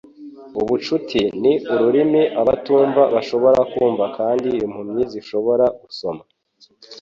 [0.61, 6.23] Ubucuti ni ururimi abatumva bashobora kumva kandi impumyi zishobora gusoma